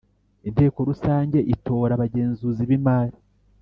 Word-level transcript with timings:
Inteko 0.47 0.79
Rusange 0.89 1.37
itora 1.53 1.91
abagenzuzi 1.95 2.61
b 2.69 2.71
imari 2.77 3.17